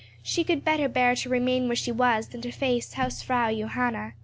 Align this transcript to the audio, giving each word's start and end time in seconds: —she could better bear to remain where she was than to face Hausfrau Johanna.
—she 0.23 0.43
could 0.43 0.65
better 0.65 0.89
bear 0.89 1.13
to 1.13 1.29
remain 1.29 1.67
where 1.67 1.75
she 1.75 1.91
was 1.91 2.29
than 2.29 2.41
to 2.41 2.51
face 2.51 2.93
Hausfrau 2.95 3.55
Johanna. 3.55 4.15